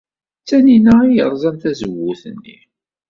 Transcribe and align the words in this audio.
D 0.41 0.43
Taninna 0.47 0.93
ay 1.03 1.13
yerẓan 1.15 1.55
tazewwut-nni. 1.61 2.57